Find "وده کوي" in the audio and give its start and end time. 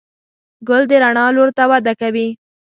1.71-2.27